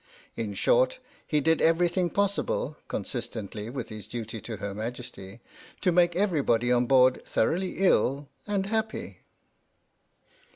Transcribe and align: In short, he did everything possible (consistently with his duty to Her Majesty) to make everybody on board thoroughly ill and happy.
In 0.35 0.55
short, 0.55 0.97
he 1.27 1.41
did 1.41 1.61
everything 1.61 2.09
possible 2.09 2.75
(consistently 2.87 3.69
with 3.69 3.89
his 3.89 4.07
duty 4.07 4.41
to 4.41 4.57
Her 4.57 4.73
Majesty) 4.73 5.41
to 5.81 5.91
make 5.91 6.15
everybody 6.15 6.71
on 6.71 6.87
board 6.87 7.21
thoroughly 7.23 7.75
ill 7.77 8.27
and 8.47 8.65
happy. 8.65 9.19